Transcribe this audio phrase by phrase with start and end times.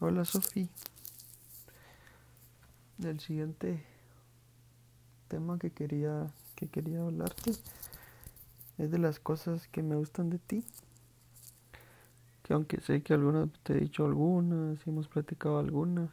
[0.00, 0.68] Hola Sofi.
[3.02, 3.84] El siguiente
[5.26, 7.50] tema que quería que quería hablarte
[8.78, 10.64] es de las cosas que me gustan de ti.
[12.44, 16.10] Que aunque sé que algunas te he dicho algunas hemos platicado algunas.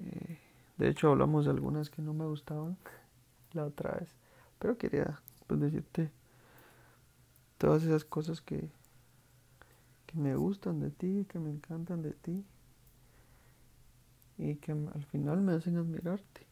[0.00, 0.40] Eh,
[0.76, 2.76] de hecho hablamos de algunas que no me gustaban
[3.52, 4.08] la otra vez.
[4.58, 6.10] Pero quería pues, decirte
[7.58, 8.68] todas esas cosas que,
[10.08, 12.44] que me gustan de ti, que me encantan de ti
[14.38, 16.46] y que al final me hacen admirarte.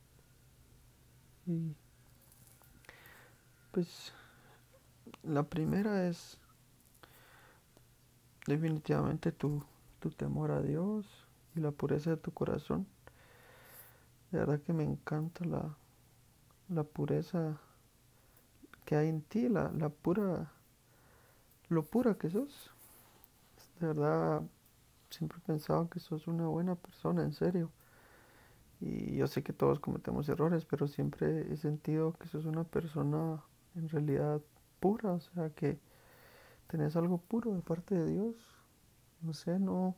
[1.47, 1.75] Y
[3.73, 4.13] pues
[5.23, 6.39] la primera es
[8.47, 9.65] definitivamente tu,
[10.01, 11.07] tu temor a Dios
[11.55, 12.87] y la pureza de tu corazón.
[14.33, 15.75] De verdad que me encanta la,
[16.69, 17.59] la pureza
[18.85, 20.53] que hay en ti, la, la pura,
[21.69, 22.71] lo pura que sos
[23.81, 24.43] de verdad
[25.11, 27.71] siempre he pensado que sos una buena persona, en serio.
[28.81, 33.43] Y yo sé que todos cometemos errores, pero siempre he sentido que sos una persona
[33.75, 34.41] en realidad
[34.81, 35.79] pura, o sea, que
[36.67, 38.37] tenés algo puro de parte de Dios.
[39.23, 39.97] No sé, no,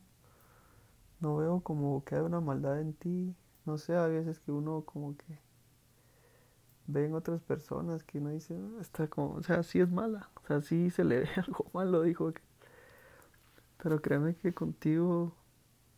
[1.21, 3.35] no veo como que hay una maldad en ti.
[3.65, 5.39] No sé, a veces que uno como que
[6.87, 10.31] ve en otras personas que uno dice, ah, está como, o sea, sí es mala,
[10.43, 12.43] o sea, sí se le ve algo malo, dijo que
[13.83, 15.35] pero créeme que contigo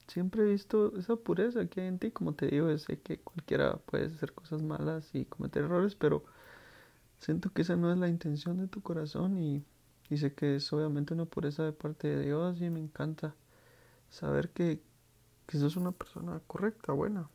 [0.06, 2.10] siempre he visto esa pureza que hay en ti.
[2.10, 6.24] Como te digo, sé que cualquiera puede hacer cosas malas y cometer errores, pero
[7.18, 9.64] siento que esa no es la intención de tu corazón y,
[10.16, 13.34] sé que es obviamente una pureza de parte de Dios y me encanta
[14.10, 14.82] saber que,
[15.46, 17.28] que sos una persona correcta, buena.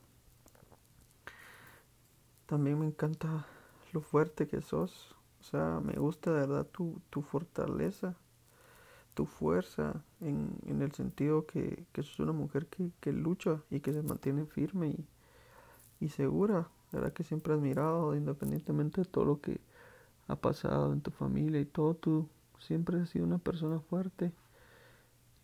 [2.48, 3.46] También me encanta
[3.94, 5.16] lo fuerte que sos.
[5.40, 8.18] O sea, me gusta de verdad tu, tu fortaleza
[9.16, 13.80] tu fuerza en, en el sentido que, que sos una mujer que, que, lucha y
[13.80, 15.08] que se mantiene firme y,
[16.06, 16.70] y segura.
[16.92, 19.60] La verdad que siempre he admirado, independientemente de todo lo que
[20.28, 22.30] ha pasado en tu familia y todo, tú
[22.60, 24.32] siempre has sido una persona fuerte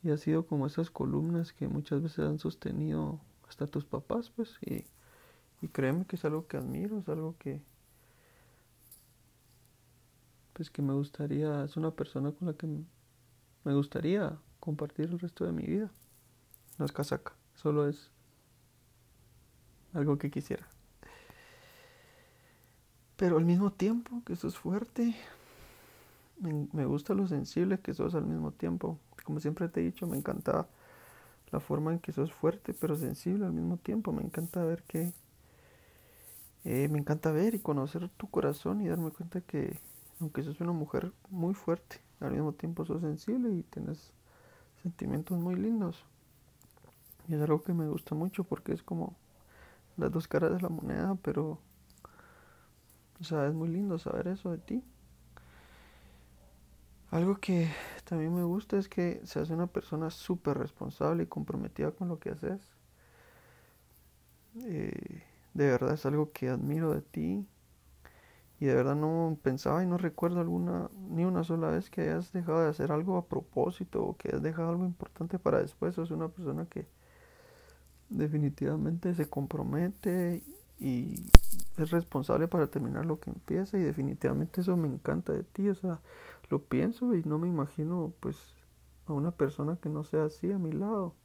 [0.04, 4.58] y has sido como esas columnas que muchas veces han sostenido hasta tus papás, pues,
[4.62, 4.86] y,
[5.62, 7.62] y créeme que es algo que admiro, es algo que,
[10.54, 12.68] pues que me gustaría, es una persona con la que
[13.64, 15.92] me gustaría compartir el resto de mi vida.
[16.78, 18.12] No es casaca, solo es
[19.94, 20.68] algo que quisiera.
[23.18, 25.16] Pero al mismo tiempo que sos fuerte,
[26.40, 28.98] me, gusta lo sensible que sos al mismo tiempo.
[29.24, 30.68] Como siempre te he dicho, me encanta
[31.52, 34.12] la forma en que sos fuerte pero sensible al mismo tiempo.
[34.12, 35.14] Me encanta ver que...
[36.64, 39.80] Eh, me encanta ver y conocer tu corazón y darme cuenta que
[40.20, 44.14] aunque sos una mujer muy fuerte, al mismo tiempo sos sensible y tienes
[44.82, 46.06] sentimientos muy lindos.
[47.28, 49.16] Y es algo que me gusta mucho porque es como
[49.98, 51.60] las dos caras de la moneda, pero
[53.20, 54.84] o sea, es muy lindo saber eso de ti.
[57.12, 57.70] Algo que
[58.06, 62.32] también me gusta es que seas una persona súper responsable y comprometida con lo que
[62.32, 62.62] haces.
[64.64, 67.48] Eh, de verdad es algo que admiro de ti
[68.62, 72.32] y de verdad no pensaba y no recuerdo alguna ni una sola vez que hayas
[72.32, 75.96] dejado de hacer algo a propósito o que hayas dejado algo importante para después.
[75.96, 76.86] Sos una persona que
[78.10, 80.44] definitivamente se compromete
[80.80, 81.26] y
[81.78, 85.68] es responsable para terminar lo que empieza y definitivamente eso me encanta de ti.
[85.68, 86.00] O sea,
[86.52, 88.38] lo pienso y no me imagino pues
[89.08, 91.16] a una persona que no sea así a mi lado.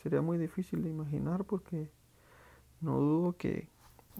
[0.00, 1.90] Sería muy difícil de imaginar porque
[2.80, 3.68] no dudo que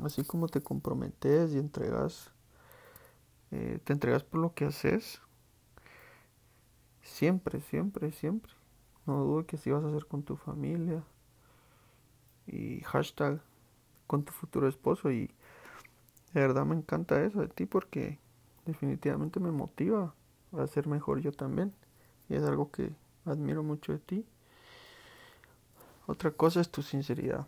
[0.02, 2.32] así como te comprometes y entregas
[3.50, 5.20] eh, te entregas por lo que haces.
[7.02, 8.52] Siempre, siempre, siempre.
[9.06, 11.02] No dudo que así vas a hacer con tu familia.
[12.46, 13.40] Y hashtag
[14.06, 15.10] con tu futuro esposo.
[15.10, 15.30] Y
[16.34, 18.18] de verdad me encanta eso de ti porque
[18.66, 20.14] definitivamente me motiva
[20.52, 21.72] a ser mejor yo también.
[22.28, 22.92] Y es algo que
[23.24, 24.26] admiro mucho de ti.
[26.06, 27.46] Otra cosa es tu sinceridad.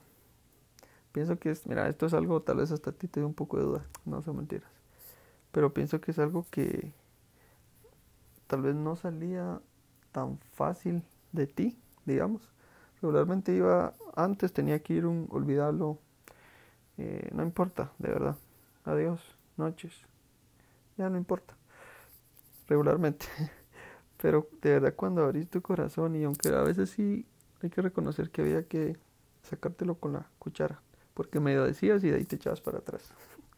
[1.13, 3.35] Pienso que es, mira, esto es algo tal vez hasta a ti te dé un
[3.35, 4.80] poco de duda, no son mentiras
[5.53, 6.93] pero pienso que es algo que
[8.47, 9.61] tal vez no salía
[10.13, 11.03] tan fácil
[11.33, 12.43] de ti, digamos.
[13.01, 15.99] Regularmente iba, antes tenía que ir un olvidarlo,
[16.99, 18.37] eh, no importa, de verdad.
[18.85, 19.21] Adiós,
[19.57, 19.93] noches,
[20.97, 21.55] ya no importa.
[22.69, 23.27] Regularmente.
[24.21, 27.27] Pero de verdad cuando abrís tu corazón y aunque a veces sí
[27.63, 28.97] hay que reconocer que había que
[29.43, 30.83] sacártelo con la cuchara,
[31.15, 33.13] porque medio decías y de ahí te echabas para atrás.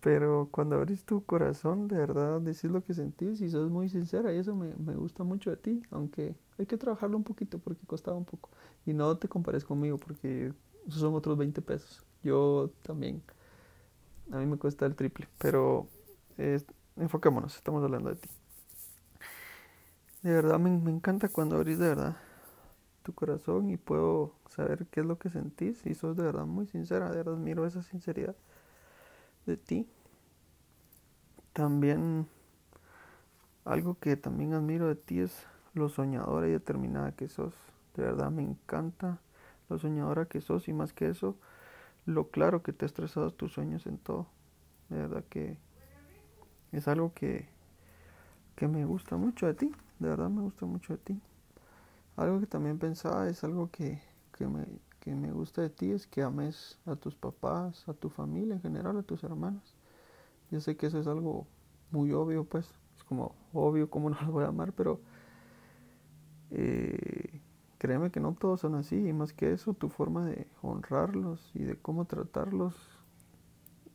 [0.00, 4.32] Pero cuando abrís tu corazón, de verdad decís lo que sentís y sos muy sincera
[4.32, 7.86] y eso me, me gusta mucho de ti, aunque hay que trabajarlo un poquito porque
[7.86, 8.48] costaba un poco.
[8.86, 10.52] Y no te compares conmigo porque
[10.88, 12.02] son otros 20 pesos.
[12.22, 13.22] Yo también,
[14.30, 15.86] a mí me cuesta el triple, pero
[16.96, 18.28] enfoquémonos, estamos hablando de ti.
[20.22, 22.16] De verdad me, me encanta cuando abrís de verdad
[23.02, 26.66] tu corazón y puedo saber qué es lo que sentís y sos de verdad muy
[26.66, 28.36] sincera, de verdad admiro esa sinceridad
[29.46, 29.86] de ti.
[31.52, 32.26] También
[33.64, 37.54] algo que también admiro de ti es lo soñadora y determinada que sos.
[37.96, 39.18] De verdad me encanta
[39.68, 41.36] lo soñadora que sos y más que eso,
[42.06, 44.26] lo claro que te has trazado tus sueños en todo.
[44.88, 45.58] De verdad que
[46.72, 47.48] es algo que,
[48.56, 49.72] que me gusta mucho de ti.
[49.98, 51.20] De verdad me gusta mucho de ti.
[52.16, 54.00] Algo que también pensaba es algo que,
[54.36, 54.66] que me,
[55.00, 58.62] que me gusta de ti es que ames a tus papás, a tu familia en
[58.62, 59.74] general, a tus hermanos.
[60.50, 61.46] Yo sé que eso es algo
[61.90, 62.66] muy obvio, pues,
[62.96, 65.00] es como obvio cómo no los voy a amar, pero
[66.50, 67.40] eh,
[67.78, 71.64] créeme que no todos son así, y más que eso, tu forma de honrarlos y
[71.64, 72.74] de cómo tratarlos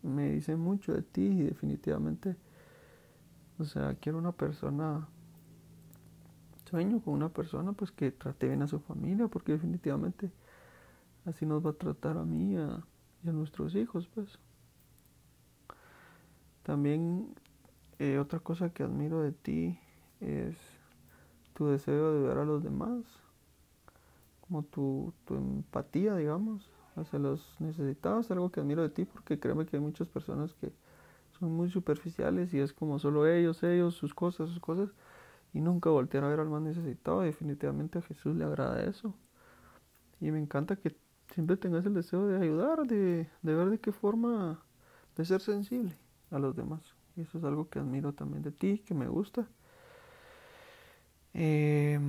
[0.02, 2.36] me dice mucho de ti y definitivamente,
[3.60, 5.08] o sea, quiero una persona
[6.70, 10.32] sueño con una persona pues que trate bien a su familia porque definitivamente
[11.26, 12.84] así nos va a tratar a mí y a,
[13.24, 14.38] nuestros hijos, pues.
[16.64, 17.34] También
[18.00, 19.80] eh, otra cosa que admiro de ti
[20.20, 20.56] es
[21.54, 23.04] tu deseo de ayudar a los demás,
[24.42, 29.66] como tu, tu empatía, digamos, hacia los necesitados, algo que admiro de ti porque créeme
[29.66, 30.72] que hay muchas personas que
[31.40, 34.90] son muy superficiales y es como solo ellos, ellos, sus cosas, sus cosas,
[35.54, 37.22] y nunca voltear a ver al más necesitado.
[37.22, 39.14] Definitivamente a Jesús le agrada eso.
[40.20, 40.96] Y me encanta que
[41.36, 44.64] siempre tengas el deseo de ayudar, de, ver de qué forma,
[45.18, 45.94] de ser sensible
[46.32, 46.82] a los demás.
[47.18, 49.46] Y eso es algo que admiro también de ti, que me gusta.
[51.34, 52.00] Eh,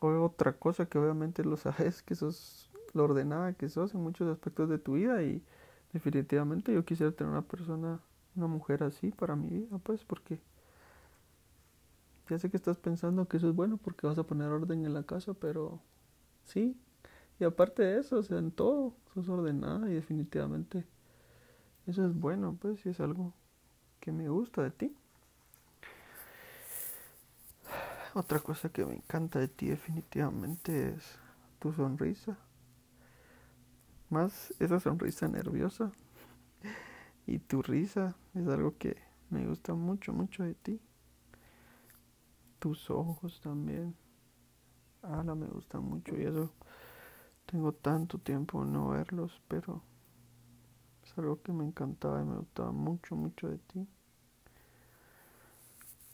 [0.00, 4.70] otra cosa que obviamente lo sabes, que sos lo ordenada que sos en muchos aspectos
[4.70, 5.42] de tu vida y
[5.92, 8.00] definitivamente yo quisiera tener una persona,
[8.34, 10.40] una mujer así para mi vida, pues porque
[12.30, 14.94] ya sé que estás pensando que eso es bueno porque vas a poner orden en
[14.94, 15.78] la casa, pero
[16.44, 16.74] sí,
[17.38, 20.86] y aparte de eso, o sea, en todo, sos ordenada y definitivamente
[21.86, 23.32] eso es bueno, pues, y es algo
[24.00, 24.96] que me gusta de ti.
[28.14, 31.18] Otra cosa que me encanta de ti definitivamente es
[31.58, 32.38] tu sonrisa.
[34.08, 35.92] Más esa sonrisa nerviosa.
[37.26, 38.96] Y tu risa es algo que
[39.28, 40.80] me gusta mucho, mucho de ti.
[42.58, 43.94] Tus ojos también.
[45.02, 46.52] Ala, me gustan mucho y eso
[47.46, 49.80] tengo tanto tiempo no verlos, pero
[51.04, 53.86] es algo que me encantaba y me gustaba mucho, mucho de ti.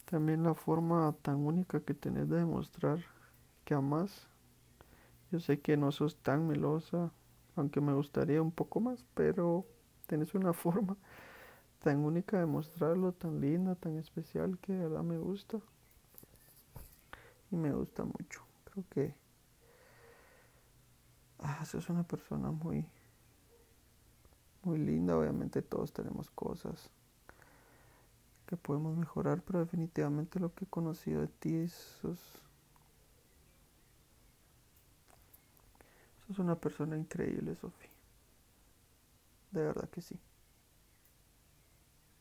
[0.04, 2.98] También la forma tan única que tenés de demostrar
[3.64, 4.28] que amas.
[5.30, 7.10] Yo sé que no sos tan melosa,
[7.56, 9.64] aunque me gustaría un poco más, pero
[10.06, 10.96] tenés una forma
[11.78, 15.58] tan única de mostrarlo, tan linda, tan especial, que de verdad me gusta.
[17.50, 18.42] Y me gusta mucho.
[18.64, 19.21] Creo que
[21.42, 22.86] ah, sos una persona muy,
[24.62, 25.16] muy linda.
[25.16, 26.90] Obviamente todos tenemos cosas
[28.46, 32.18] que podemos mejorar, pero definitivamente lo que he conocido de ti es sos,
[36.26, 37.90] sos una persona increíble, Sofía.
[39.50, 40.18] De verdad que sí.